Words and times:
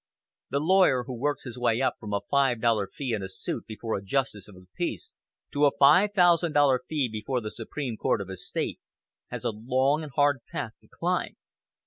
The 0.49 0.59
lawyer 0.59 1.03
who 1.03 1.13
works 1.13 1.43
his 1.43 1.59
way 1.59 1.79
up 1.79 1.97
from 1.99 2.11
a 2.11 2.21
five 2.31 2.59
dollar 2.59 2.87
fee 2.87 3.13
in 3.13 3.21
a 3.21 3.29
suit 3.29 3.67
before 3.67 3.95
a 3.95 4.01
justice 4.03 4.47
of 4.47 4.55
the 4.55 4.65
peace, 4.75 5.13
to 5.53 5.67
a 5.67 5.77
five 5.77 6.11
thousand 6.13 6.53
dollar 6.53 6.81
fee 6.89 7.07
before 7.07 7.39
the 7.39 7.51
Supreme 7.51 7.97
Court 7.97 8.19
of 8.19 8.27
his 8.29 8.43
State, 8.43 8.79
has 9.27 9.45
a 9.45 9.51
long 9.51 10.01
and 10.01 10.11
hard 10.11 10.39
path 10.51 10.71
to 10.81 10.87
climb. 10.87 11.35